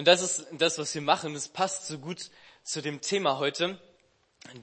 [0.00, 1.34] Und das ist das, was wir machen.
[1.34, 2.30] Das passt so gut
[2.62, 3.78] zu dem Thema heute,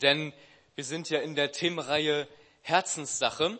[0.02, 0.34] denn
[0.74, 2.28] wir sind ja in der Themenreihe
[2.64, 3.60] Herzenssache.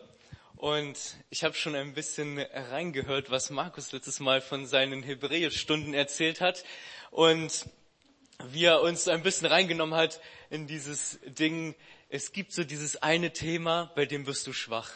[0.56, 0.98] Und
[1.30, 6.64] ich habe schon ein bisschen reingehört, was Markus letztes Mal von seinen Hebräischstunden erzählt hat
[7.12, 7.66] und
[8.46, 10.20] wie er uns ein bisschen reingenommen hat
[10.50, 11.76] in dieses Ding.
[12.08, 14.90] Es gibt so dieses eine Thema, bei dem wirst du schwach.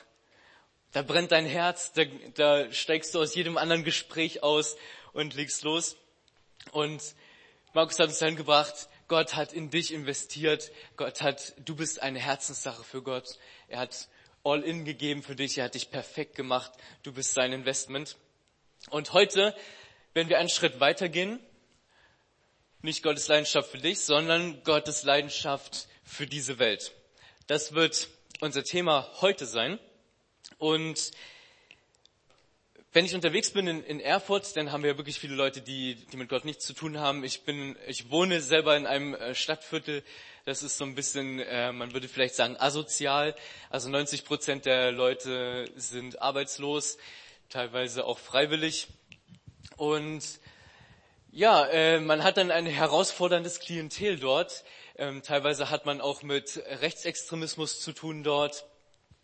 [0.91, 2.03] Da brennt dein Herz, da,
[2.35, 4.77] da steigst du aus jedem anderen Gespräch aus
[5.13, 5.97] und legst los.
[6.71, 7.03] Und
[7.75, 10.71] Markus hat uns dann gebracht, Gott hat in dich investiert.
[10.97, 13.39] Gott hat, du bist eine Herzenssache für Gott.
[13.69, 14.09] Er hat
[14.45, 15.59] all in gegeben für dich.
[15.59, 16.73] Er hat dich perfekt gemacht.
[17.03, 18.17] Du bist sein Investment.
[18.91, 19.55] Und heute
[20.15, 21.41] werden wir einen Schritt weitergehen.
[22.81, 26.93] Nicht Gottes Leidenschaft für dich, sondern Gottes Leidenschaft für diese Welt.
[27.47, 28.09] Das wird
[28.41, 29.79] unser Thema heute sein.
[30.59, 31.13] Und
[32.93, 35.95] wenn ich unterwegs bin in, in, Erfurt, dann haben wir ja wirklich viele Leute, die,
[35.95, 37.25] die mit Gott nichts zu tun haben.
[37.25, 40.03] Ich bin, ich wohne selber in einem äh, Stadtviertel.
[40.45, 43.35] Das ist so ein bisschen, äh, man würde vielleicht sagen, asozial.
[43.71, 46.99] Also 90 Prozent der Leute sind arbeitslos,
[47.49, 48.89] teilweise auch freiwillig.
[49.79, 50.23] Und
[51.31, 54.65] ja, äh, man hat dann ein herausforderndes Klientel dort.
[54.97, 58.67] Ähm, teilweise hat man auch mit Rechtsextremismus zu tun dort.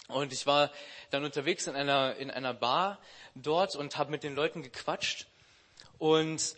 [0.07, 0.71] Und ich war
[1.11, 2.99] dann unterwegs in einer, in einer Bar
[3.35, 5.27] dort und habe mit den Leuten gequatscht.
[5.99, 6.57] Und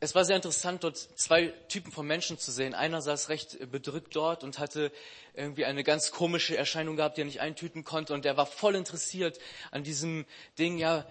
[0.00, 2.74] es war sehr interessant, dort zwei Typen von Menschen zu sehen.
[2.74, 4.90] Einer saß recht bedrückt dort und hatte
[5.32, 8.12] irgendwie eine ganz komische Erscheinung gehabt, die er nicht eintüten konnte.
[8.12, 9.38] Und er war voll interessiert
[9.70, 10.26] an diesem
[10.58, 11.06] Ding, ja,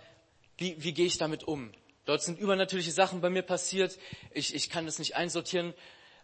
[0.58, 1.72] wie, wie gehe ich damit um?
[2.04, 3.98] Dort sind übernatürliche Sachen bei mir passiert.
[4.32, 5.74] Ich, ich kann das nicht einsortieren.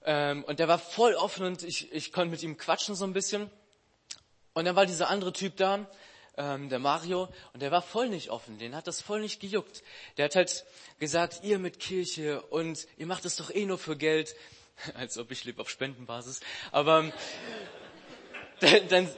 [0.03, 3.13] Ähm, und der war voll offen und ich, ich konnte mit ihm quatschen so ein
[3.13, 3.49] bisschen.
[4.58, 5.86] Und dann war dieser andere Typ da,
[6.36, 9.83] ähm, der Mario, und der war voll nicht offen, den hat das voll nicht gejuckt.
[10.17, 10.66] Der hat halt
[10.97, 14.36] gesagt, ihr mit Kirche und ihr macht es doch eh nur für Geld,
[14.95, 16.39] als ob ich lebe auf Spendenbasis.
[16.72, 17.14] Aber ähm,
[18.61, 19.09] dann, dann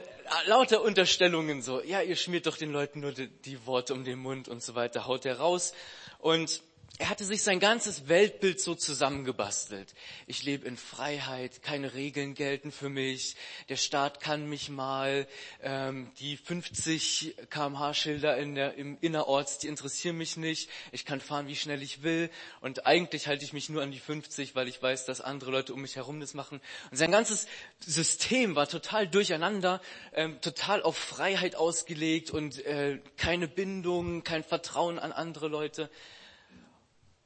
[0.44, 4.18] lauter Unterstellungen so, ja, ihr schmiert doch den Leuten nur die, die Worte um den
[4.18, 5.72] Mund und so weiter, haut er raus.
[6.18, 6.60] Und
[6.98, 9.94] er hatte sich sein ganzes Weltbild so zusammengebastelt.
[10.26, 13.36] Ich lebe in Freiheit, keine Regeln gelten für mich,
[13.68, 15.26] der Staat kann mich mal,
[15.62, 21.20] ähm, die 50 kmh Schilder in der, im Innerorts, die interessieren mich nicht, ich kann
[21.20, 22.28] fahren, wie schnell ich will
[22.60, 25.72] und eigentlich halte ich mich nur an die 50, weil ich weiß, dass andere Leute
[25.72, 26.60] um mich herum das machen.
[26.90, 27.46] Und sein ganzes
[27.78, 29.80] System war total durcheinander,
[30.12, 35.88] ähm, total auf Freiheit ausgelegt und äh, keine Bindung, kein Vertrauen an andere Leute.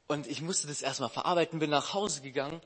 [0.07, 2.61] Und ich musste das erstmal verarbeiten, bin nach Hause gegangen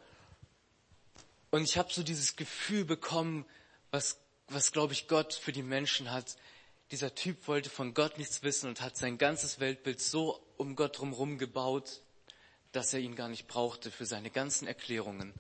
[1.51, 3.47] und ich habe so dieses Gefühl bekommen,
[3.91, 4.19] was,
[4.49, 6.37] was glaube ich Gott für die Menschen hat.
[6.91, 10.99] Dieser Typ wollte von Gott nichts wissen und hat sein ganzes Weltbild so um Gott
[10.99, 12.03] drumherum gebaut,
[12.73, 15.33] dass er ihn gar nicht brauchte für seine ganzen Erklärungen.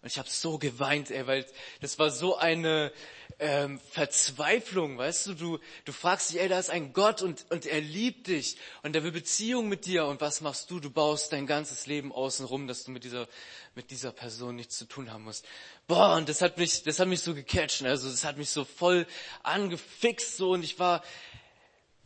[0.00, 1.46] Und ich habe so geweint, ey, weil
[1.80, 2.92] das war so eine
[3.40, 7.66] ähm, Verzweiflung, weißt du, du, du fragst dich, ey, da ist ein Gott und, und
[7.66, 10.80] er liebt dich und er will Beziehung mit dir und was machst du?
[10.80, 13.28] Du baust dein ganzes Leben außenrum, dass du mit dieser,
[13.74, 15.44] mit dieser Person nichts zu tun haben musst.
[15.86, 18.64] Boah, und das hat mich, das hat mich so gecatcht, also das hat mich so
[18.64, 19.06] voll
[19.42, 21.02] angefixt so und ich war,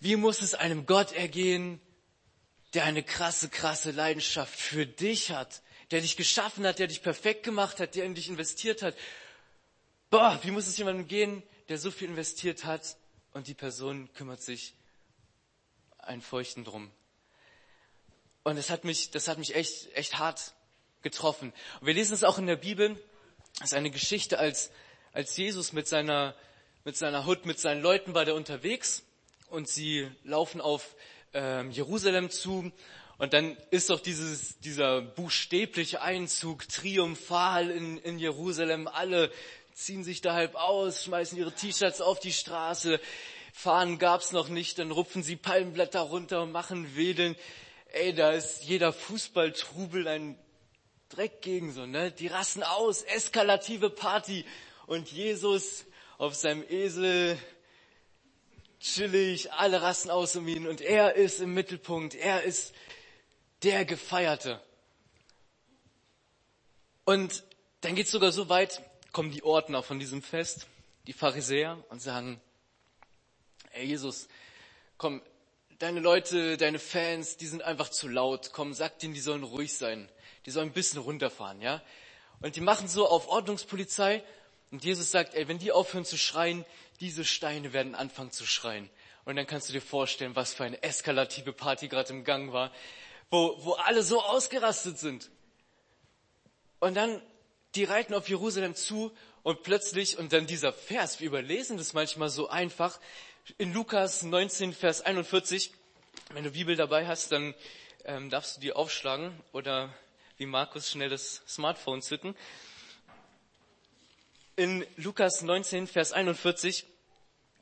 [0.00, 1.80] wie muss es einem Gott ergehen,
[2.74, 5.62] der eine krasse, krasse Leidenschaft für dich hat?
[5.92, 8.96] Der dich geschaffen hat, der dich perfekt gemacht hat, der in dich investiert hat.
[10.10, 12.96] Boah, wie muss es jemandem gehen, der so viel investiert hat
[13.32, 14.74] und die Person kümmert sich
[15.98, 16.90] ein Feuchten drum.
[18.42, 20.54] Und das hat mich, das hat mich echt, echt hart
[21.02, 21.52] getroffen.
[21.80, 22.96] Und wir lesen es auch in der Bibel.
[23.58, 24.70] Das ist eine Geschichte, als,
[25.12, 26.34] als Jesus mit seiner,
[26.84, 29.04] mit seiner Hut, mit seinen Leuten war der unterwegs
[29.48, 30.96] und sie laufen auf
[31.34, 32.72] ähm, Jerusalem zu
[33.22, 38.88] und dann ist doch dieses, dieser buchstäbliche Einzug triumphal in, in Jerusalem.
[38.88, 39.30] Alle
[39.72, 42.98] ziehen sich da halb aus, schmeißen ihre T-Shirts auf die Straße.
[43.52, 47.36] Fahnen gab's noch nicht, dann rupfen sie Palmenblätter runter und machen Wedeln.
[47.92, 50.36] Ey, da ist jeder Fußballtrubel ein
[51.08, 52.10] Dreck gegen so, ne?
[52.10, 54.44] Die rassen aus, eskalative Party.
[54.88, 55.84] Und Jesus
[56.18, 57.38] auf seinem Esel
[58.80, 62.74] chillig, alle rassen aus um ihn und er ist im Mittelpunkt, er ist
[63.62, 64.60] der Gefeierte.
[67.04, 67.44] Und
[67.80, 68.82] dann geht es sogar so weit,
[69.12, 70.66] kommen die Ordner von diesem Fest,
[71.06, 72.40] die Pharisäer, und sagen,
[73.74, 74.28] Ey Jesus,
[74.98, 75.22] komm,
[75.78, 78.50] deine Leute, deine Fans, die sind einfach zu laut.
[78.52, 80.10] Komm, sag denen, die sollen ruhig sein.
[80.44, 81.80] Die sollen ein bisschen runterfahren, ja?
[82.40, 84.22] Und die machen so auf Ordnungspolizei.
[84.70, 86.66] Und Jesus sagt, ey, wenn die aufhören zu schreien,
[87.00, 88.90] diese Steine werden anfangen zu schreien.
[89.24, 92.72] Und dann kannst du dir vorstellen, was für eine eskalative Party gerade im Gang war
[93.32, 95.30] wo, wo alle so ausgerastet sind.
[96.80, 97.22] Und dann,
[97.74, 99.10] die reiten auf Jerusalem zu
[99.42, 103.00] und plötzlich, und dann dieser Vers, wir überlesen das manchmal so einfach,
[103.56, 105.72] in Lukas 19, Vers 41,
[106.34, 107.54] wenn du Bibel dabei hast, dann
[108.04, 109.92] ähm, darfst du die aufschlagen oder
[110.36, 112.36] wie Markus schnell das Smartphone zücken.
[114.56, 116.84] In Lukas 19, Vers 41,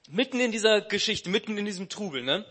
[0.09, 2.45] mitten in dieser Geschichte, mitten in diesem Trubel, ne,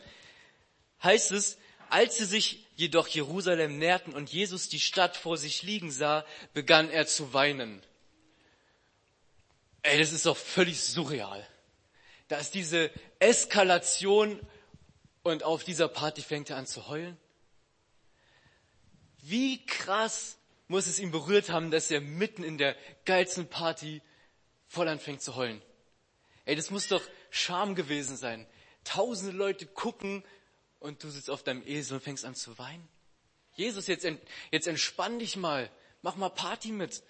[1.04, 1.58] heißt es,
[1.90, 6.90] als sie sich jedoch Jerusalem näherten und Jesus die Stadt vor sich liegen sah, begann
[6.90, 7.82] er zu weinen.
[9.82, 11.46] Ey, das ist doch völlig surreal.
[12.30, 12.90] Da ist diese
[13.20, 14.40] Eskalation
[15.24, 17.18] und auf dieser Party fängt er an zu heulen.
[19.22, 20.38] Wie krass
[20.70, 24.02] muss es ihn berührt haben, dass er mitten in der geilsten Party
[24.68, 25.62] voll anfängt zu heulen.
[26.46, 28.48] Ey, das muss doch Scham gewesen sein.
[28.86, 30.24] Tausende Leute gucken
[30.80, 32.88] und du sitzt auf deinem Esel und fängst an zu weinen.
[33.54, 34.08] Jesus, jetzt,
[34.52, 35.70] jetzt entspann dich mal,
[36.02, 37.04] mach mal Party mit.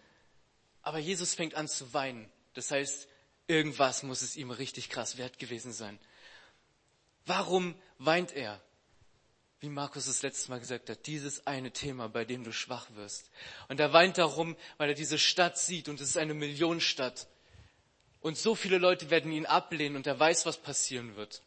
[0.82, 2.30] Aber Jesus fängt an zu weinen.
[2.54, 3.08] Das heißt,
[3.48, 6.00] irgendwas muss es ihm richtig krass wert gewesen sein.
[7.26, 8.60] Warum weint er?
[9.60, 13.30] Wie Markus das letzte Mal gesagt hat, dieses eine Thema, bei dem du schwach wirst.
[13.68, 17.28] Und er weint darum, weil er diese Stadt sieht und es ist eine Millionenstadt.
[18.22, 21.44] Und so viele Leute werden ihn ablehnen und er weiß, was passieren wird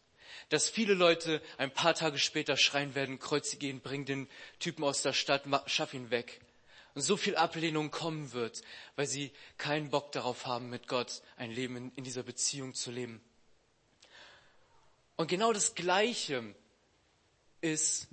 [0.53, 4.29] dass viele Leute ein paar Tage später schreien werden, kreuzige ihn, bring den
[4.59, 6.41] Typen aus der Stadt, schaff ihn weg.
[6.93, 8.61] Und so viel Ablehnung kommen wird,
[8.95, 13.19] weil sie keinen Bock darauf haben, mit Gott ein Leben in dieser Beziehung zu leben.
[15.15, 16.53] Und genau das Gleiche
[17.61, 18.07] ist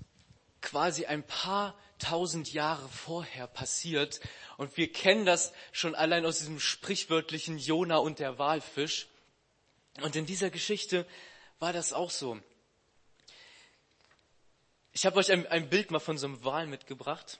[0.62, 4.18] quasi ein paar tausend Jahre vorher passiert.
[4.56, 9.08] Und wir kennen das schon allein aus diesem sprichwörtlichen Jona und der Walfisch.
[10.00, 11.04] Und in dieser Geschichte
[11.60, 12.40] war das auch so.
[14.92, 17.38] Ich habe euch ein, ein, Bild mal von so einem Wal mitgebracht.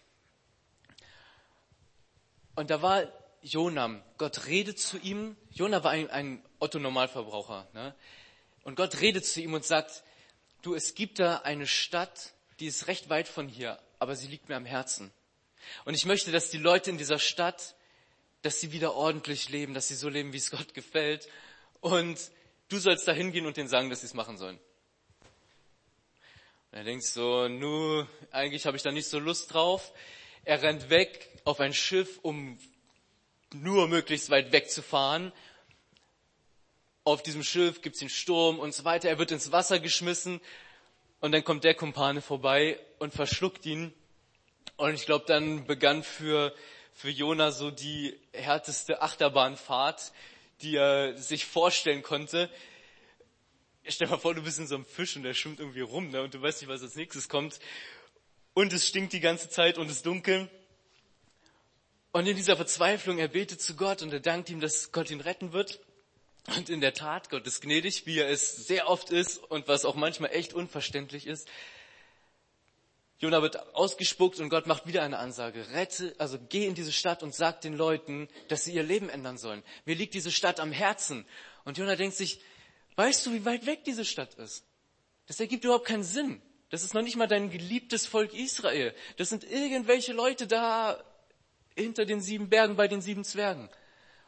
[2.55, 3.09] Und da war
[3.43, 4.03] Jonam.
[4.19, 5.37] Gott redet zu ihm.
[5.51, 7.67] Jona war ein, ein Otto-Normalverbraucher.
[7.73, 7.95] Ne?
[8.63, 10.05] Und Gott redet zu ihm und sagt,
[10.63, 14.49] du, es gibt da eine Stadt, die ist recht weit von hier, aber sie liegt
[14.49, 15.11] mir am Herzen.
[15.87, 17.75] Und ich möchte, dass die Leute in dieser Stadt,
[18.43, 21.29] dass sie wieder ordentlich leben, dass sie so leben, wie es Gott gefällt.
[21.81, 22.31] Und
[22.71, 24.59] du sollst da hingehen und denen sagen, dass sie es machen sollen.
[26.71, 29.93] Und er denkt so, nu, eigentlich habe ich da nicht so Lust drauf.
[30.45, 32.59] Er rennt weg auf ein Schiff, um
[33.53, 35.33] nur möglichst weit wegzufahren.
[37.03, 39.09] Auf diesem Schiff gibt's den Sturm und so weiter.
[39.09, 40.41] Er wird ins Wasser geschmissen
[41.19, 43.93] und dann kommt der Kumpane vorbei und verschluckt ihn.
[44.77, 46.55] Und ich glaube, dann begann für,
[46.95, 50.13] für Jona so die härteste Achterbahnfahrt,
[50.63, 52.51] die er sich vorstellen konnte.
[53.85, 56.11] Stell dir mal vor, du bist in so einem Fisch und der schwimmt irgendwie rum
[56.11, 57.59] ne, und du weißt nicht, was als nächstes kommt.
[58.55, 60.51] Und es stinkt die ganze Zeit und es ist dunkel.
[62.13, 65.21] Und in dieser Verzweiflung, er betet zu Gott und er dankt ihm, dass Gott ihn
[65.21, 65.81] retten wird.
[66.57, 69.85] Und in der Tat, Gott ist gnädig, wie er es sehr oft ist und was
[69.85, 71.49] auch manchmal echt unverständlich ist.
[73.21, 75.69] Jona wird ausgespuckt und Gott macht wieder eine Ansage.
[75.73, 79.37] Rette, also geh in diese Stadt und sag den Leuten, dass sie ihr Leben ändern
[79.37, 79.63] sollen.
[79.85, 81.27] Mir liegt diese Stadt am Herzen.
[81.65, 82.41] Und Jona denkt sich,
[82.97, 84.65] weißt du, wie weit weg diese Stadt ist?
[85.27, 86.41] Das ergibt überhaupt keinen Sinn.
[86.71, 88.95] Das ist noch nicht mal dein geliebtes Volk Israel.
[89.19, 91.05] Das sind irgendwelche Leute da
[91.77, 93.69] hinter den sieben Bergen bei den sieben Zwergen.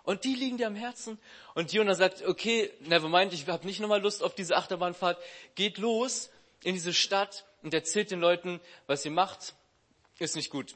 [0.03, 1.19] Und die liegen dir am Herzen.
[1.55, 5.19] Und Jona sagt, okay, never mind, ich habe nicht nochmal Lust auf diese Achterbahnfahrt.
[5.55, 6.29] Geht los
[6.65, 9.55] in diese Stadt und erzählt den Leuten, was ihr macht,
[10.19, 10.75] ist nicht gut.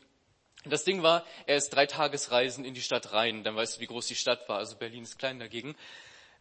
[0.64, 3.44] Das Ding war, er ist drei Tagesreisen in die Stadt rein.
[3.44, 4.58] Dann weißt du, wie groß die Stadt war.
[4.58, 5.76] Also Berlin ist klein dagegen.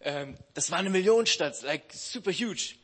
[0.02, 2.76] Ähm, das war eine Millionenstadt, like super huge.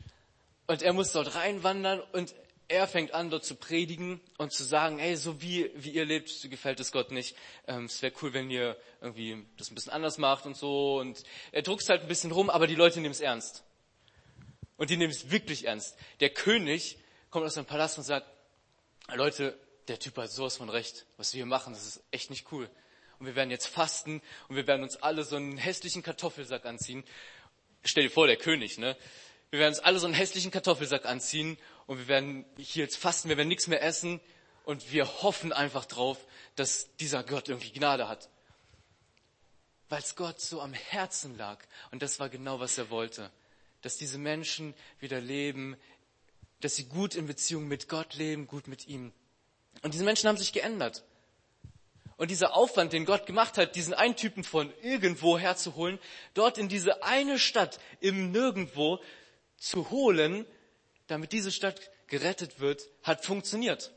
[0.68, 2.34] Und er muss dort reinwandern und
[2.68, 6.48] er fängt an, dort zu predigen und zu sagen, hey, so wie, wie ihr lebt,
[6.48, 7.36] gefällt es Gott nicht.
[7.66, 10.98] Ähm, es wäre cool, wenn ihr irgendwie das ein bisschen anders macht und so.
[10.98, 13.64] Und er druckst halt ein bisschen rum, aber die Leute nehmen es ernst.
[14.76, 15.96] Und die nehmen es wirklich ernst.
[16.20, 16.98] Der König
[17.30, 18.26] kommt aus seinem Palast und sagt,
[19.14, 21.06] Leute, der Typ hat sowas von recht.
[21.16, 22.70] Was wir hier machen, das ist echt nicht cool.
[23.18, 27.04] Und wir werden jetzt fasten und wir werden uns alle so einen hässlichen Kartoffelsack anziehen.
[27.84, 28.96] Stell dir vor, der König, ne?
[29.50, 33.28] Wir werden uns alle so einen hässlichen Kartoffelsack anziehen und wir werden hier jetzt fasten,
[33.28, 34.20] wir werden nichts mehr essen
[34.64, 36.18] und wir hoffen einfach drauf,
[36.56, 38.30] dass dieser Gott irgendwie Gnade hat.
[39.88, 41.62] Weil es Gott so am Herzen lag.
[41.90, 43.30] Und das war genau, was er wollte.
[43.82, 45.76] Dass diese Menschen wieder leben
[46.62, 49.12] dass sie gut in Beziehung mit Gott leben, gut mit ihm.
[49.82, 51.04] Und diese Menschen haben sich geändert.
[52.16, 55.98] Und dieser Aufwand, den Gott gemacht hat, diesen einen Typen von irgendwo herzuholen,
[56.34, 59.00] dort in diese eine Stadt im Nirgendwo
[59.56, 60.46] zu holen,
[61.08, 63.90] damit diese Stadt gerettet wird, hat funktioniert.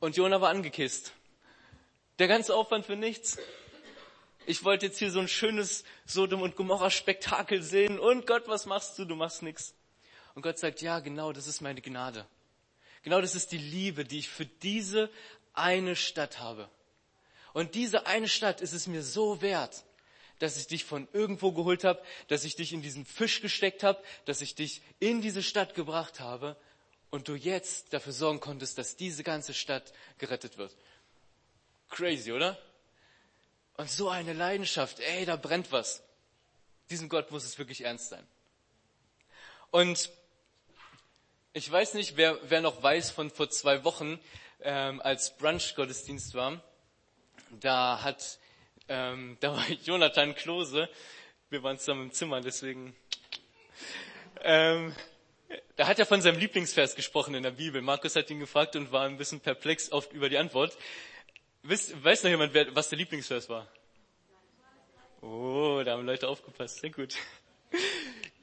[0.00, 1.12] Und Jona war angekisst.
[2.18, 3.38] Der ganze Aufwand für nichts.
[4.48, 8.64] Ich wollte jetzt hier so ein schönes Sodom und Gomorra Spektakel sehen und Gott, was
[8.64, 9.04] machst du?
[9.04, 9.74] Du machst nichts.
[10.34, 12.26] Und Gott sagt, ja, genau, das ist meine Gnade.
[13.02, 15.10] Genau das ist die Liebe, die ich für diese
[15.52, 16.70] eine Stadt habe.
[17.52, 19.84] Und diese eine Stadt ist es mir so wert,
[20.38, 24.02] dass ich dich von irgendwo geholt habe, dass ich dich in diesen Fisch gesteckt habe,
[24.24, 26.56] dass ich dich in diese Stadt gebracht habe
[27.10, 30.74] und du jetzt dafür sorgen konntest, dass diese ganze Stadt gerettet wird.
[31.90, 32.56] Crazy, oder?
[33.78, 36.02] Und so eine Leidenschaft, ey, da brennt was.
[36.90, 38.26] Diesem Gott muss es wirklich ernst sein.
[39.70, 40.10] Und
[41.52, 44.18] ich weiß nicht, wer, wer noch weiß von vor zwei Wochen,
[44.62, 46.60] ähm, als Brunch-Gottesdienst war,
[47.60, 48.40] da hat,
[48.88, 50.88] ähm, da war Jonathan Klose,
[51.48, 52.96] wir waren zusammen im Zimmer, deswegen,
[54.40, 54.92] ähm,
[55.76, 57.80] da hat er von seinem Lieblingsvers gesprochen in der Bibel.
[57.80, 60.76] Markus hat ihn gefragt und war ein bisschen perplex oft über die Antwort.
[61.62, 63.66] Weiß, weiß noch jemand, wer, was der Lieblingsvers war?
[65.20, 66.78] Oh, da haben Leute aufgepasst.
[66.80, 67.16] Sehr gut.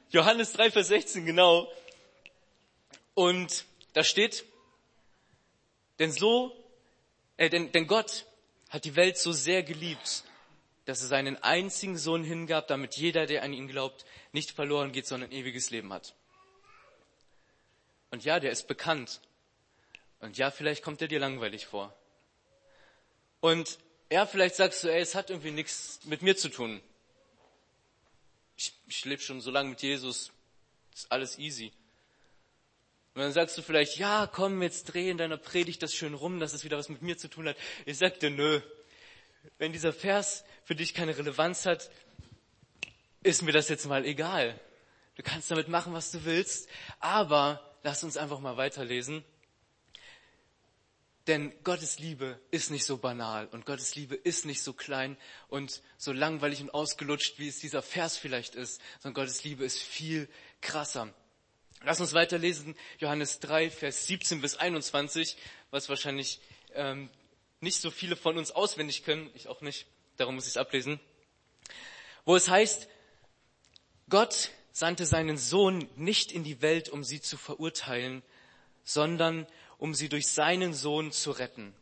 [0.10, 1.72] Johannes 3, Vers 16, genau.
[3.14, 4.46] Und da steht,
[6.00, 6.56] denn so,
[7.38, 8.26] äh, denn, denn Gott
[8.70, 10.24] hat die Welt so sehr geliebt,
[10.84, 15.08] dass er seinen einzigen Sohn hingab, damit jeder, der an ihn glaubt, nicht verloren geht,
[15.08, 16.14] sondern ewiges Leben hat.
[18.12, 19.22] Und ja, der ist bekannt.
[20.20, 21.96] Und ja, vielleicht kommt er dir langweilig vor.
[23.46, 23.78] Und
[24.10, 26.82] ja, vielleicht sagst du, ey, es hat irgendwie nichts mit mir zu tun.
[28.58, 30.32] Ich, ich lebe schon so lange mit Jesus,
[30.96, 31.72] ist alles easy.
[33.14, 36.40] Und dann sagst du vielleicht, ja, komm, jetzt dreh in deiner Predigt das schön rum,
[36.40, 37.56] dass es wieder was mit mir zu tun hat.
[37.86, 38.62] Ich sag dir, nö.
[39.60, 41.92] Wenn dieser Vers für dich keine Relevanz hat,
[43.22, 44.60] ist mir das jetzt mal egal.
[45.18, 46.68] Du kannst damit machen, was du willst,
[47.00, 49.24] aber Lass uns einfach mal weiterlesen.
[51.28, 55.18] Denn Gottes Liebe ist nicht so banal und Gottes Liebe ist nicht so klein
[55.48, 59.80] und so langweilig und ausgelutscht, wie es dieser Vers vielleicht ist, sondern Gottes Liebe ist
[59.80, 60.30] viel
[60.62, 61.12] krasser.
[61.84, 65.36] Lass uns weiterlesen, Johannes 3, Vers 17 bis 21,
[65.72, 66.40] was wahrscheinlich
[66.74, 67.10] ähm,
[67.60, 71.00] nicht so viele von uns auswendig können, ich auch nicht, darum muss ich es ablesen,
[72.24, 72.88] wo es heißt,
[74.10, 78.22] Gott sandte seinen Sohn nicht in die Welt, um sie zu verurteilen,
[78.84, 81.74] sondern um sie durch seinen Sohn zu retten.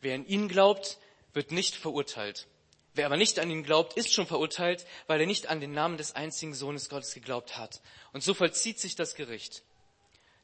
[0.00, 0.98] Wer an ihn glaubt,
[1.32, 2.46] wird nicht verurteilt.
[2.94, 5.98] Wer aber nicht an ihn glaubt, ist schon verurteilt, weil er nicht an den Namen
[5.98, 7.82] des einzigen Sohnes Gottes geglaubt hat.
[8.12, 9.62] Und so vollzieht sich das Gericht.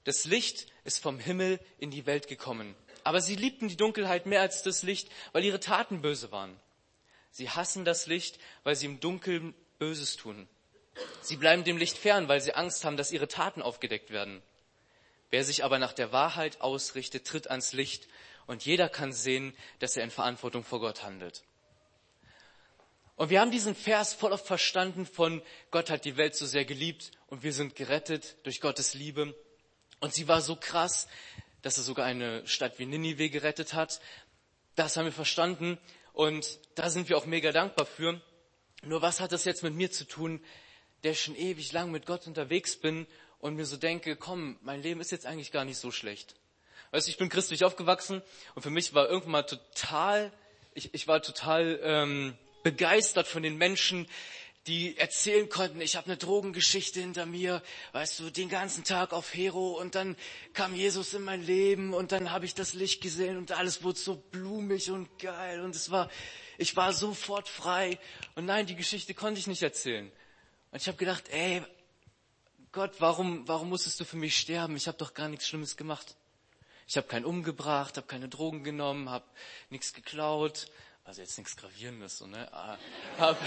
[0.05, 2.75] Das Licht ist vom Himmel in die Welt gekommen.
[3.05, 6.55] Aber sie liebten die Dunkelheit mehr als das Licht, weil ihre Taten böse waren.
[7.31, 10.47] Sie hassen das Licht, weil sie im Dunkeln Böses tun.
[11.23, 14.43] Sie bleiben dem Licht fern, weil sie Angst haben, dass ihre Taten aufgedeckt werden.
[15.33, 18.07] Wer sich aber nach der Wahrheit ausrichtet, tritt ans Licht
[18.47, 21.43] und jeder kann sehen, dass er in Verantwortung vor Gott handelt.
[23.17, 26.67] Und wir haben diesen Vers voll oft verstanden von Gott hat die Welt so sehr
[26.67, 29.35] geliebt und wir sind gerettet durch Gottes Liebe.
[30.01, 31.09] Und sie war so krass,
[31.62, 34.03] dass er sogar eine Stadt wie Ninive gerettet hat.
[34.75, 35.79] Das haben wir verstanden
[36.12, 38.21] und da sind wir auch mega dankbar für.
[38.83, 40.45] Nur was hat das jetzt mit mir zu tun,
[41.05, 43.07] der schon ewig lang mit Gott unterwegs bin
[43.43, 46.37] und mir so denke, komm, mein Leben ist jetzt eigentlich gar nicht so schlecht.
[46.93, 48.23] Weißt du, ich bin christlich aufgewachsen
[48.55, 50.33] und für mich war irgendwann mal total,
[50.75, 54.07] ich, ich war total ähm, begeistert von den Menschen,
[54.69, 59.35] die erzählen konnten, ich habe eine Drogengeschichte hinter mir, weißt du, den ganzen Tag auf
[59.35, 60.17] Hero und dann
[60.53, 63.99] kam Jesus in mein Leben und dann habe ich das Licht gesehen und alles wurde
[63.99, 66.09] so blumig und geil und es war,
[66.59, 67.99] ich war sofort frei
[68.37, 70.13] und nein, die Geschichte konnte ich nicht erzählen.
[70.71, 71.63] Und ich habe gedacht, ey,
[72.73, 74.76] Gott, warum, warum musstest du für mich sterben?
[74.76, 76.17] Ich habe doch gar nichts Schlimmes gemacht.
[76.88, 79.26] Ich habe keinen umgebracht, habe keine Drogen genommen, habe
[79.69, 80.69] nichts geklaut.
[81.05, 82.49] Also jetzt nichts Gravierendes, so, ne?
[82.50, 82.79] Ah,
[83.19, 83.38] hab,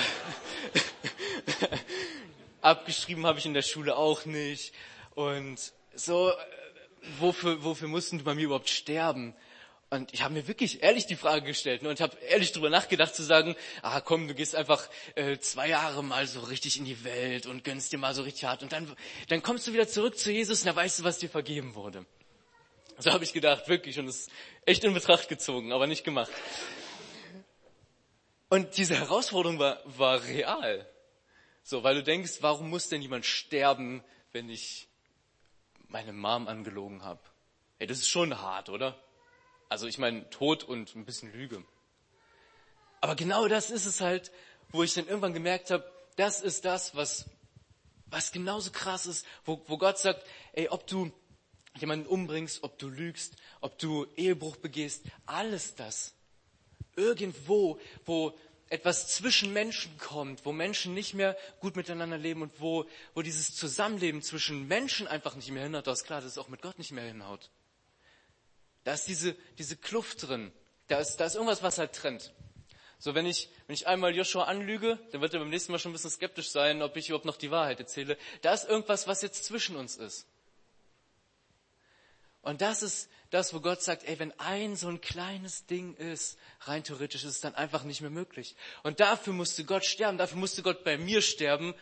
[2.62, 4.76] abgeschrieben habe ich in der Schule auch nicht.
[5.16, 6.36] Und so, äh,
[7.20, 9.36] wofür, wofür mussten du bei mir überhaupt sterben?
[9.96, 13.16] Und ich habe mir wirklich ehrlich die Frage gestellt ne, und habe ehrlich drüber nachgedacht
[13.16, 17.04] zu sagen, ah komm, du gehst einfach äh, zwei Jahre mal so richtig in die
[17.06, 18.94] Welt und gönnst dir mal so richtig hart und dann,
[19.30, 22.06] dann kommst du wieder zurück zu Jesus und dann weißt du, was dir vergeben wurde.
[22.98, 24.28] So habe ich gedacht, wirklich und es
[24.66, 26.32] echt in Betracht gezogen, aber nicht gemacht.
[28.50, 30.90] Und diese Herausforderung war, war real.
[31.64, 34.88] So, weil du denkst, warum muss denn jemand sterben, wenn ich
[35.88, 37.22] meine Mom angelogen habe?
[37.80, 39.02] Ey, das ist schon hart, oder?
[39.70, 41.64] Also ich meine Tod und ein bisschen Lüge.
[43.02, 44.32] Aber genau das ist es halt,
[44.70, 47.26] wo ich dann irgendwann gemerkt habe, das ist das, was,
[48.08, 51.12] was genauso krass ist, wo, wo Gott sagt, ey, ob du
[51.78, 56.14] jemanden umbringst, ob du lügst, ob du Ehebruch begehst, alles das
[56.96, 58.38] irgendwo, wo
[58.70, 63.56] etwas zwischen Menschen kommt, wo Menschen nicht mehr gut miteinander leben und wo, wo dieses
[63.56, 66.78] Zusammenleben zwischen Menschen einfach nicht mehr hinhaut, da ist klar, dass es auch mit Gott
[66.80, 67.50] nicht mehr hinhaut.
[68.86, 70.54] Da ist diese, diese Kluft drin.
[70.88, 72.34] Da ist, da ist irgendwas, was halt trennt.
[73.00, 75.92] So, wenn ich, wenn ich einmal Joshua anlüge, dann wird er beim nächsten Mal schon
[75.92, 78.18] ein bisschen skeptisch sein, ob ich überhaupt noch die Wahrheit erzähle.
[78.42, 80.28] Da ist irgendwas, was jetzt zwischen uns ist.
[82.42, 86.38] Und das ist das, wo Gott sagt, ey, wenn ein so ein kleines Ding ist,
[86.62, 88.56] rein theoretisch ist es dann einfach nicht mehr möglich.
[88.84, 91.74] Und dafür musste Gott sterben, dafür musste Gott bei mir sterben.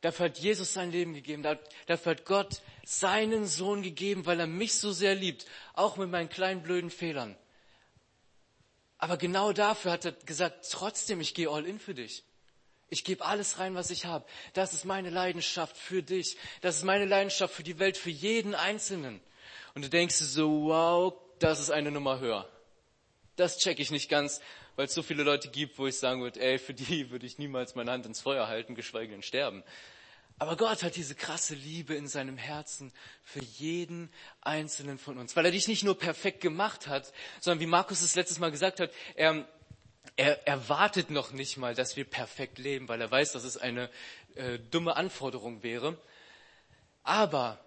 [0.00, 1.42] Dafür hat Jesus sein Leben gegeben,
[1.86, 6.30] dafür hat Gott seinen Sohn gegeben, weil er mich so sehr liebt, auch mit meinen
[6.30, 7.36] kleinen blöden Fehlern.
[8.96, 12.22] Aber genau dafür hat er gesagt, trotzdem, ich gehe all in für dich.
[12.88, 14.26] Ich gebe alles rein, was ich habe.
[14.52, 16.36] Das ist meine Leidenschaft für dich.
[16.60, 19.20] Das ist meine Leidenschaft für die Welt, für jeden Einzelnen.
[19.74, 22.48] Und du denkst so, wow, das ist eine Nummer höher.
[23.36, 24.40] Das check ich nicht ganz,
[24.80, 27.36] weil es so viele Leute gibt, wo ich sagen würde, ey, für die würde ich
[27.36, 29.62] niemals meine Hand ins Feuer halten, geschweige denn sterben.
[30.38, 32.90] Aber Gott hat diese krasse Liebe in seinem Herzen
[33.22, 34.10] für jeden
[34.40, 38.14] einzelnen von uns, weil er dich nicht nur perfekt gemacht hat, sondern wie Markus es
[38.14, 39.46] letztes Mal gesagt hat, er,
[40.16, 43.90] er erwartet noch nicht mal, dass wir perfekt leben, weil er weiß, dass es eine
[44.34, 46.00] äh, dumme Anforderung wäre.
[47.02, 47.62] Aber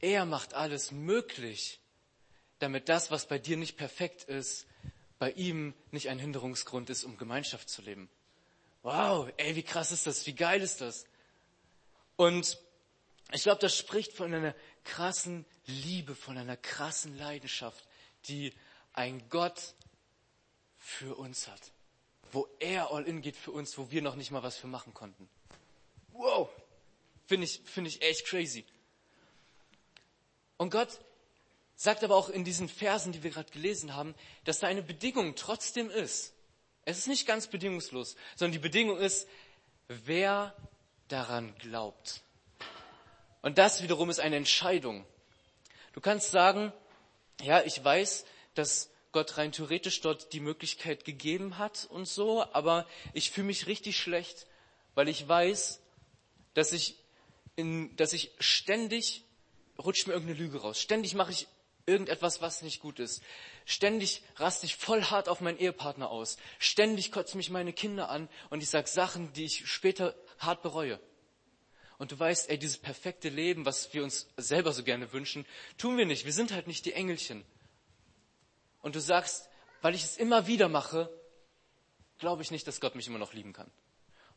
[0.00, 1.78] er macht alles möglich,
[2.58, 4.66] damit das, was bei dir nicht perfekt ist,
[5.20, 8.08] bei ihm nicht ein Hinderungsgrund ist, um Gemeinschaft zu leben.
[8.82, 10.26] Wow, ey, wie krass ist das?
[10.26, 11.04] Wie geil ist das?
[12.16, 12.58] Und
[13.30, 17.86] ich glaube, das spricht von einer krassen Liebe, von einer krassen Leidenschaft,
[18.28, 18.54] die
[18.94, 19.74] ein Gott
[20.78, 21.70] für uns hat.
[22.32, 24.94] Wo er all in geht für uns, wo wir noch nicht mal was für machen
[24.94, 25.28] konnten.
[26.12, 26.48] Wow!
[27.26, 28.64] Finde ich, finde ich echt crazy.
[30.56, 30.98] Und Gott
[31.80, 35.34] sagt aber auch in diesen Versen, die wir gerade gelesen haben, dass da eine Bedingung
[35.34, 36.34] trotzdem ist.
[36.84, 39.26] Es ist nicht ganz bedingungslos, sondern die Bedingung ist,
[39.88, 40.54] wer
[41.08, 42.20] daran glaubt.
[43.40, 45.06] Und das wiederum ist eine Entscheidung.
[45.94, 46.70] Du kannst sagen,
[47.40, 52.86] ja, ich weiß, dass Gott rein theoretisch dort die Möglichkeit gegeben hat und so, aber
[53.14, 54.46] ich fühle mich richtig schlecht,
[54.94, 55.80] weil ich weiß,
[56.52, 56.98] dass ich,
[57.56, 59.24] in, dass ich ständig
[59.78, 60.78] rutscht mir irgendeine Lüge raus.
[60.78, 61.48] Ständig mache ich
[61.90, 63.22] irgendetwas, was nicht gut ist.
[63.66, 66.36] Ständig raste ich voll hart auf meinen Ehepartner aus.
[66.58, 71.00] Ständig kotze mich meine Kinder an und ich sage Sachen, die ich später hart bereue.
[71.98, 75.44] Und du weißt, ey, dieses perfekte Leben, was wir uns selber so gerne wünschen,
[75.76, 76.24] tun wir nicht.
[76.24, 77.44] Wir sind halt nicht die Engelchen.
[78.80, 79.50] Und du sagst,
[79.82, 81.10] weil ich es immer wieder mache,
[82.18, 83.70] glaube ich nicht, dass Gott mich immer noch lieben kann.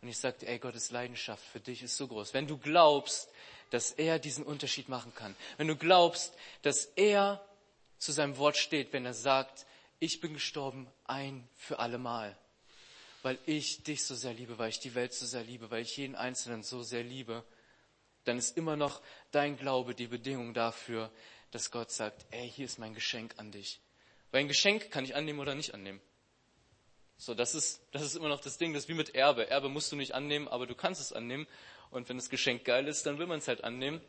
[0.02, 2.34] Und ich sagte, ey, Gottes Leidenschaft für dich ist so groß.
[2.34, 3.30] Wenn du glaubst,
[3.74, 7.44] dass er diesen Unterschied machen kann, wenn du glaubst, dass er
[7.98, 9.66] zu seinem Wort steht, wenn er sagt,
[9.98, 12.38] ich bin gestorben ein für alle Mal,
[13.24, 15.98] weil ich dich so sehr liebe, weil ich die Welt so sehr liebe, weil ich
[15.98, 17.44] jeden Einzelnen so sehr liebe,
[18.26, 21.12] dann ist immer noch dein Glaube die Bedingung dafür,
[21.50, 23.80] dass Gott sagt, ey, hier ist mein Geschenk an dich.
[24.30, 26.00] Weil ein Geschenk kann ich annehmen oder nicht annehmen.
[27.18, 29.50] So, das ist, das ist immer noch das Ding, das ist wie mit Erbe.
[29.50, 31.48] Erbe musst du nicht annehmen, aber du kannst es annehmen.
[31.94, 34.02] Und wenn das Geschenk geil ist, dann will man es halt annehmen.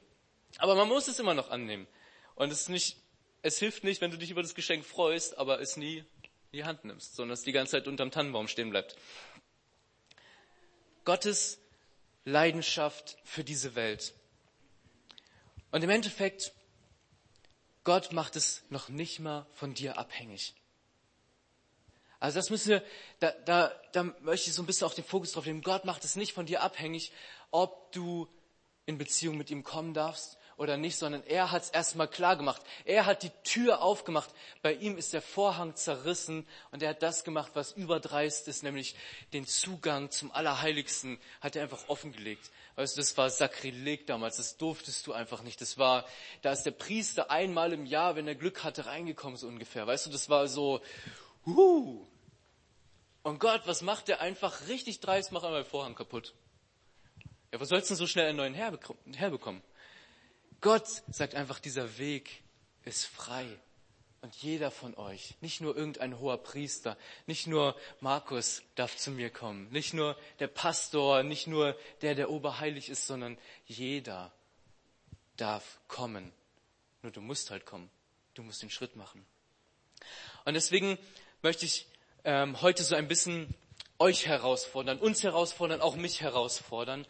[0.59, 1.87] Aber man muss es immer noch annehmen.
[2.35, 2.97] Und es ist nicht,
[3.43, 6.07] es hilft nicht, wenn du dich über das Geschenk freust, aber es nie in
[6.53, 8.97] die Hand nimmst, sondern es die ganze Zeit unterm Tannenbaum stehen bleibt.
[11.05, 11.59] Gottes
[12.25, 14.15] Leidenschaft für diese Welt.
[15.71, 16.53] Und im Endeffekt,
[17.83, 20.55] Gott macht es noch nicht mal von dir abhängig.
[22.25, 22.83] Also das müssen wir,
[23.21, 25.61] da, da, da möchte ich so ein bisschen auch den Fokus drauf nehmen.
[25.61, 27.13] Gott macht es nicht von dir abhängig,
[27.51, 28.29] ob du
[28.87, 32.63] in Beziehung mit ihm kommen darfst, oder nicht, sondern er hat es erstmal klar gemacht.
[32.85, 34.31] Er hat die Tür aufgemacht.
[34.63, 38.95] Bei ihm ist der Vorhang zerrissen und er hat das gemacht, was überdreist ist, nämlich
[39.33, 42.51] den Zugang zum Allerheiligsten hat er einfach offengelegt.
[42.77, 45.61] Weißt du, das war Sakrileg damals, das durftest du einfach nicht.
[45.61, 46.07] Das war,
[46.43, 49.87] da ist der Priester einmal im Jahr, wenn er Glück hatte, reingekommen, so ungefähr.
[49.87, 50.81] Weißt du, das war so,
[51.47, 52.07] huh.
[53.25, 56.35] Und Gott, was macht der einfach richtig dreist, macht einmal Vorhang kaputt.
[57.51, 59.63] Ja, wo sollst du denn so schnell einen neuen herbekommen?
[60.61, 62.43] Gott sagt einfach, dieser Weg
[62.85, 63.47] ist frei.
[64.21, 69.31] Und jeder von euch, nicht nur irgendein hoher Priester, nicht nur Markus darf zu mir
[69.31, 74.33] kommen, nicht nur der Pastor, nicht nur der, der oberheilig ist, sondern jeder
[75.37, 76.31] darf kommen.
[77.03, 77.91] Nur du musst halt kommen.
[78.35, 79.25] Du musst den Schritt machen.
[80.45, 80.99] Und deswegen
[81.43, 81.87] möchte ich
[82.25, 83.55] ähm, heute so ein bisschen
[83.99, 87.07] euch herausfordern, uns herausfordern, auch mich herausfordern,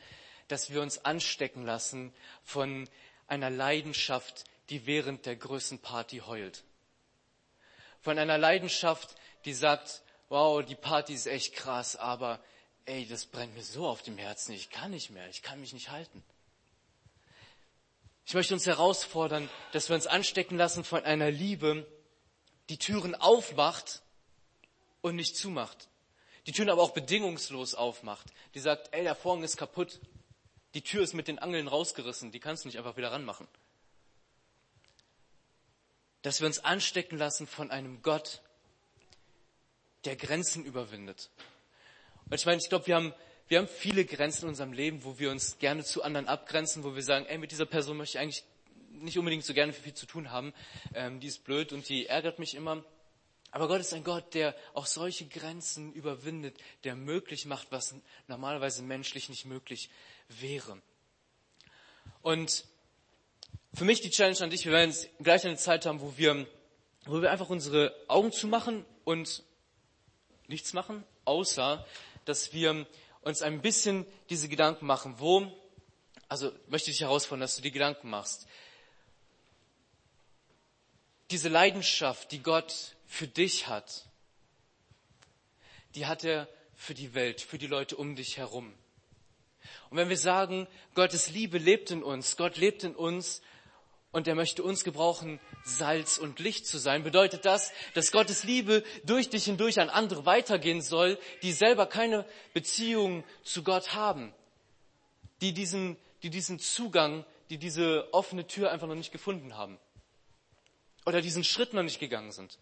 [0.48, 2.88] dass wir uns anstecken lassen von
[3.26, 6.64] einer Leidenschaft, die während der größten Party heult.
[8.00, 12.40] Von einer Leidenschaft, die sagt, wow, die Party ist echt krass, aber
[12.84, 15.72] ey, das brennt mir so auf dem Herzen, ich kann nicht mehr, ich kann mich
[15.72, 16.22] nicht halten.
[18.26, 21.86] Ich möchte uns herausfordern, dass wir uns anstecken lassen von einer Liebe,
[22.68, 24.02] die Türen aufmacht
[25.04, 25.88] und nicht zumacht.
[26.46, 28.32] Die Türen aber auch bedingungslos aufmacht.
[28.54, 30.00] Die sagt, ey, der Vorhang ist kaputt.
[30.72, 32.32] Die Tür ist mit den Angeln rausgerissen.
[32.32, 33.46] Die kannst du nicht einfach wieder ranmachen.
[36.22, 38.40] Dass wir uns anstecken lassen von einem Gott,
[40.06, 41.28] der Grenzen überwindet.
[42.24, 43.14] Und ich meine, ich glaube, wir haben,
[43.48, 46.94] wir haben viele Grenzen in unserem Leben, wo wir uns gerne zu anderen abgrenzen, wo
[46.94, 48.44] wir sagen, ey, mit dieser Person möchte ich eigentlich
[48.90, 50.54] nicht unbedingt so gerne viel zu tun haben.
[50.94, 52.82] Ähm, die ist blöd und die ärgert mich immer.
[53.54, 57.94] Aber Gott ist ein Gott, der auch solche Grenzen überwindet, der möglich macht, was
[58.26, 59.90] normalerweise menschlich nicht möglich
[60.28, 60.82] wäre.
[62.20, 62.64] Und
[63.72, 66.48] für mich die Challenge an dich, wir werden jetzt gleich eine Zeit haben, wo wir,
[67.04, 69.44] wo wir einfach unsere Augen zumachen und
[70.48, 71.86] nichts machen, außer
[72.24, 72.88] dass wir
[73.20, 75.46] uns ein bisschen diese Gedanken machen, wo,
[76.26, 78.48] also möchte ich dich herausfordern, dass du die Gedanken machst.
[81.30, 84.06] Diese Leidenschaft, die Gott für dich hat,
[85.94, 88.74] die hat er für die Welt, für die Leute um dich herum.
[89.88, 93.40] Und wenn wir sagen, Gottes Liebe lebt in uns, Gott lebt in uns
[94.10, 98.82] und er möchte uns gebrauchen, Salz und Licht zu sein, bedeutet das, dass Gottes Liebe
[99.04, 104.34] durch dich hindurch an andere weitergehen soll, die selber keine Beziehung zu Gott haben,
[105.40, 109.78] die diesen, die diesen Zugang, die diese offene Tür einfach noch nicht gefunden haben
[111.06, 112.58] oder diesen Schritt noch nicht gegangen sind.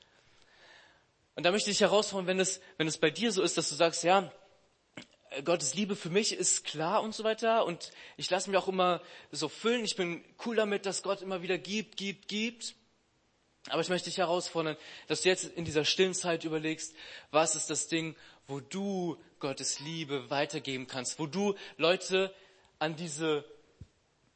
[1.34, 3.74] Und da möchte ich herausfordern, wenn es, wenn es bei dir so ist, dass du
[3.74, 4.30] sagst, ja,
[5.44, 7.64] Gottes Liebe für mich ist klar und so weiter.
[7.64, 9.84] Und ich lasse mich auch immer so füllen.
[9.84, 12.74] Ich bin cool damit, dass Gott immer wieder gibt, gibt, gibt.
[13.68, 16.94] Aber ich möchte dich herausfordern, dass du jetzt in dieser stillen Zeit überlegst,
[17.30, 18.16] was ist das Ding,
[18.46, 22.34] wo du Gottes Liebe weitergeben kannst, wo du Leute
[22.78, 23.44] an diese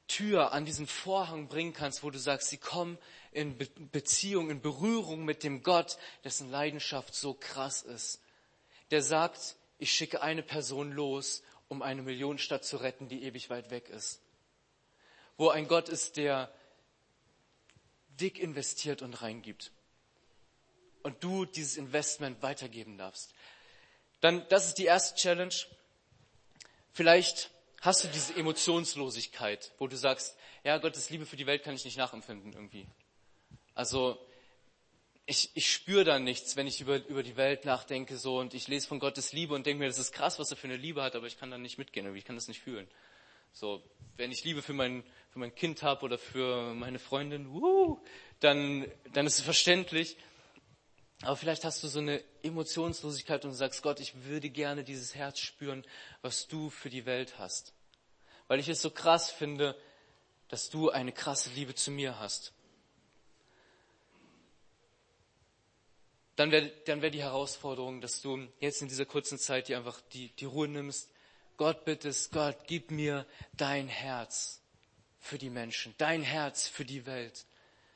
[0.07, 2.97] Tür, an diesen Vorhang bringen kannst, wo du sagst, sie kommen
[3.37, 3.59] in
[3.93, 8.23] Beziehung, in Berührung mit dem Gott, dessen Leidenschaft so krass ist.
[8.91, 13.71] Der sagt, ich schicke eine Person los, um eine Millionenstadt zu retten, die ewig weit
[13.71, 14.23] weg ist.
[15.37, 16.51] Wo ein Gott ist, der
[18.19, 19.71] dick investiert und reingibt.
[21.03, 23.35] Und du dieses Investment weitergeben darfst.
[24.23, 25.55] Dann, das ist die erste Challenge.
[26.95, 27.51] Vielleicht
[27.83, 31.85] hast du diese Emotionslosigkeit, wo du sagst, ja, Gottes Liebe für die Welt kann ich
[31.85, 32.87] nicht nachempfinden irgendwie.
[33.77, 34.19] Also
[35.27, 38.69] ich, ich spüre da nichts, wenn ich über, über die Welt nachdenke so und ich
[38.69, 41.03] lese von Gottes Liebe und denke mir, das ist krass, was er für eine Liebe
[41.03, 42.89] hat, aber ich kann da nicht mitgehen, ich kann das nicht fühlen.
[43.53, 43.83] So,
[44.17, 48.01] wenn ich Liebe für mein, für mein Kind habe oder für meine Freundin, wuh,
[48.41, 50.17] dann, dann ist es verständlich.
[51.23, 55.39] Aber vielleicht hast du so eine Emotionslosigkeit und sagst, Gott, ich würde gerne dieses Herz
[55.39, 55.85] spüren,
[56.23, 57.75] was du für die Welt hast.
[58.49, 59.77] Weil ich es so krass finde,
[60.49, 62.53] dass du eine krasse Liebe zu mir hast.
[66.37, 70.01] Dann wäre dann wär die Herausforderung, dass du jetzt in dieser kurzen Zeit dir einfach
[70.13, 71.11] die, die Ruhe nimmst.
[71.57, 74.61] Gott bittest, Gott, gib mir dein Herz
[75.19, 77.47] für die Menschen, dein Herz für die Welt.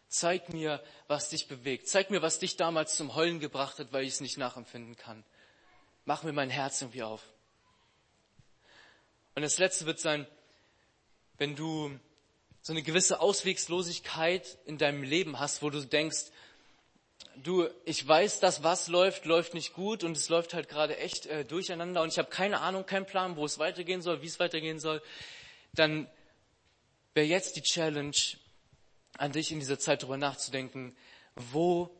[0.08, 1.86] Zeig mir, was dich bewegt.
[1.86, 5.24] Zeig mir, was dich damals zum Heulen gebracht hat, weil ich es nicht nachempfinden kann.
[6.04, 7.22] Mach mir mein Herz irgendwie auf.
[9.36, 10.26] Und das Letzte wird sein,
[11.38, 11.96] wenn du
[12.62, 16.32] so eine gewisse Auswegslosigkeit in deinem Leben hast, wo du denkst,
[17.36, 21.26] du, ich weiß, dass was läuft, läuft nicht gut und es läuft halt gerade echt
[21.26, 24.40] äh, durcheinander und ich habe keine Ahnung, keinen Plan, wo es weitergehen soll, wie es
[24.40, 25.02] weitergehen soll,
[25.72, 26.08] dann
[27.14, 28.16] wäre jetzt die Challenge
[29.18, 30.96] an dich in dieser Zeit darüber nachzudenken,
[31.34, 31.90] wo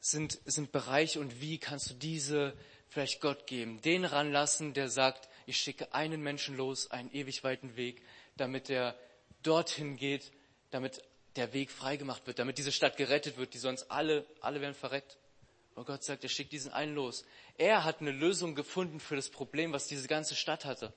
[0.00, 2.56] sind, sind Bereiche und wie kannst du diese
[2.88, 7.76] vielleicht Gott geben, den ranlassen, der sagt, ich schicke einen Menschen los, einen ewig weiten
[7.76, 8.02] Weg,
[8.36, 8.96] damit er
[9.42, 10.32] dorthin geht,
[10.70, 11.02] damit
[11.36, 15.18] der Weg freigemacht wird, damit diese Stadt gerettet wird, die sonst alle, alle werden verreckt.
[15.74, 17.24] Und Gott sagt, er schickt diesen einen los.
[17.58, 20.92] Er hat eine Lösung gefunden für das Problem, was diese ganze Stadt hatte.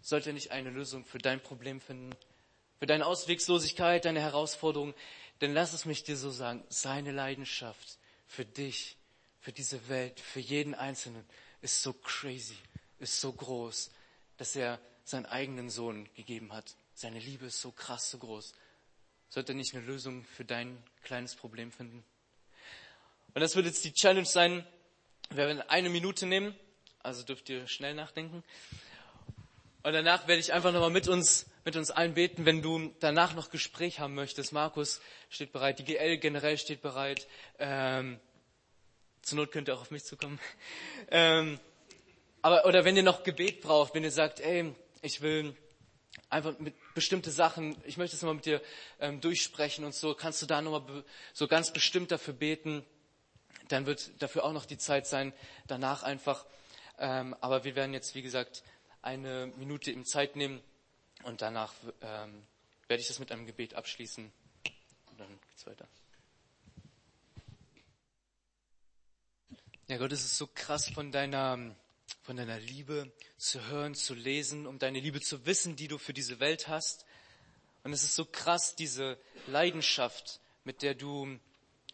[0.00, 2.14] Sollte er nicht eine Lösung für dein Problem finden?
[2.78, 4.94] Für deine Auswegslosigkeit, deine Herausforderung?
[5.40, 8.96] Denn lass es mich dir so sagen, seine Leidenschaft für dich,
[9.40, 11.24] für diese Welt, für jeden Einzelnen
[11.60, 12.56] ist so crazy,
[12.98, 13.90] ist so groß,
[14.38, 16.76] dass er seinen eigenen Sohn gegeben hat.
[17.00, 18.54] Seine Liebe ist so krass, so groß.
[19.28, 22.02] Sollte er nicht eine Lösung für dein kleines Problem finden?
[23.34, 24.66] Und das wird jetzt die Challenge sein.
[25.30, 26.58] Wir werden eine Minute nehmen,
[27.04, 28.42] also dürft ihr schnell nachdenken.
[29.84, 33.32] Und danach werde ich einfach nochmal mit uns, mit uns allen beten, wenn du danach
[33.32, 34.52] noch Gespräch haben möchtest.
[34.52, 37.28] Markus steht bereit, die GL generell steht bereit.
[37.60, 38.18] Ähm,
[39.22, 40.40] Zur Not könnt ihr auch auf mich zukommen.
[41.12, 41.60] Ähm,
[42.42, 45.56] aber, oder wenn ihr noch Gebet braucht, wenn ihr sagt, ey, ich will
[46.30, 48.62] einfach mit bestimmte Sachen, ich möchte es nochmal mit dir
[49.00, 52.84] ähm, durchsprechen und so, kannst du da nochmal so ganz bestimmt dafür beten,
[53.68, 55.32] dann wird dafür auch noch die Zeit sein,
[55.66, 56.46] danach einfach.
[56.98, 58.62] Ähm, aber wir werden jetzt, wie gesagt,
[59.02, 60.60] eine Minute im Zeit nehmen
[61.24, 62.42] und danach ähm,
[62.88, 64.32] werde ich das mit einem Gebet abschließen.
[65.10, 65.86] Und dann geht's weiter.
[69.88, 71.74] Ja, Gott, es ist so krass von deiner
[72.22, 76.12] von deiner Liebe zu hören, zu lesen, um deine Liebe zu wissen, die du für
[76.12, 77.04] diese Welt hast.
[77.84, 81.38] Und es ist so krass, diese Leidenschaft, mit der du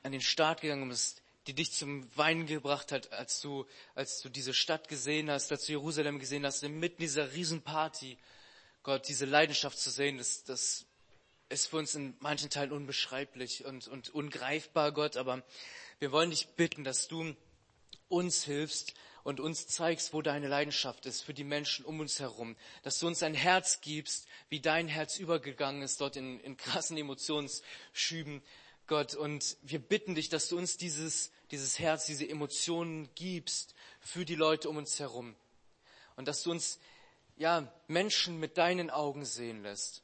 [0.03, 4.29] an den Start gegangen bist, die dich zum Weinen gebracht hat, als du, als du
[4.29, 8.17] diese Stadt gesehen hast, als du Jerusalem gesehen hast, inmitten dieser Riesenparty.
[8.83, 10.87] Gott, diese Leidenschaft zu sehen, das, das
[11.49, 15.17] ist für uns in manchen Teilen unbeschreiblich und, und ungreifbar, Gott.
[15.17, 15.43] Aber
[15.99, 17.35] wir wollen dich bitten, dass du
[18.09, 18.95] uns hilfst,
[19.25, 22.57] und uns zeigst, wo deine Leidenschaft ist für die Menschen um uns herum.
[22.83, 26.97] Dass du uns ein Herz gibst, wie dein Herz übergegangen ist dort in, in krassen
[26.97, 28.43] Emotionsschüben,
[28.87, 29.15] Gott.
[29.15, 34.35] Und wir bitten dich, dass du uns dieses, dieses Herz, diese Emotionen gibst für die
[34.35, 35.35] Leute um uns herum.
[36.17, 36.79] Und dass du uns,
[37.37, 40.03] ja, Menschen mit deinen Augen sehen lässt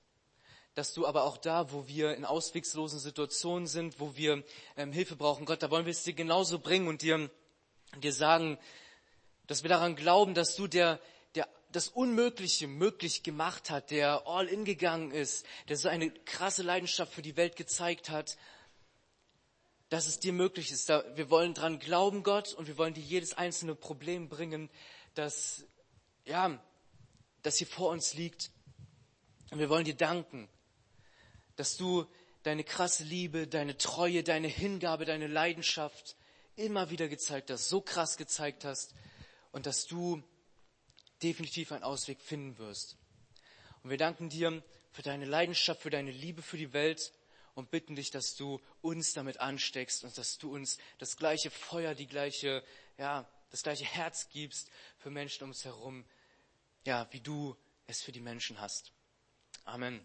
[0.74, 4.44] dass du aber auch da, wo wir in auswegslosen Situationen sind, wo wir
[4.76, 7.28] ähm, Hilfe brauchen, Gott, da wollen wir es dir genauso bringen und dir,
[7.98, 8.56] dir sagen,
[9.50, 11.00] dass wir daran glauben, dass du der,
[11.34, 16.62] der das Unmögliche möglich gemacht hat, der all in gegangen ist, der so eine krasse
[16.62, 18.38] Leidenschaft für die Welt gezeigt hat,
[19.88, 20.88] dass es dir möglich ist.
[20.88, 24.70] Wir wollen daran glauben, Gott, und wir wollen dir jedes einzelne Problem bringen,
[25.16, 25.64] das,
[26.26, 26.62] ja,
[27.42, 28.52] das hier vor uns liegt.
[29.50, 30.48] Und wir wollen dir danken,
[31.56, 32.06] dass du
[32.44, 36.14] deine krasse Liebe, deine Treue, deine Hingabe, deine Leidenschaft
[36.54, 38.94] immer wieder gezeigt hast, so krass gezeigt hast,
[39.52, 40.22] und dass du
[41.22, 42.96] definitiv einen Ausweg finden wirst.
[43.82, 47.12] Und wir danken dir für deine Leidenschaft, für deine Liebe für die Welt
[47.54, 51.94] und bitten dich, dass du uns damit ansteckst und dass du uns das gleiche Feuer,
[51.94, 52.62] die gleiche,
[52.98, 56.04] ja, das gleiche Herz gibst für Menschen um uns herum,
[56.86, 58.92] ja, wie du es für die Menschen hast.
[59.64, 60.00] Amen.